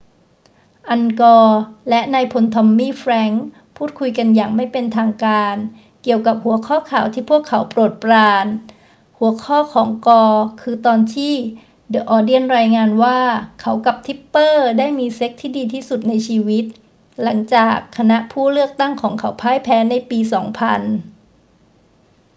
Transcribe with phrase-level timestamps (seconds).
[0.89, 3.45] อัล กอร์และนายพลทอมมี่ แฟรงกส์
[3.77, 5.55] พูดคุยกันอย่างไม่เป็นทางการ
[6.03, 8.45] เกี่ยวกับหัวข้อข่าวที่พวกเขาโปรดปราน
[9.17, 11.33] หัวข้อของกอร์คือตอนที่
[11.89, 13.19] เดอะ ออนเนียนรายงานว่า
[13.61, 16.65] เขากับทิปเปอร์ได้มีเซ็กซ์ที่ดีที่สุดในชีวิต
[17.23, 20.89] หลังจากคณะผู้เลือกตั้งของเขาพ่ายแพ้ในปี 2000